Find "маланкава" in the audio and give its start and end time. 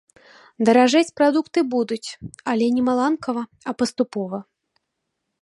2.89-3.43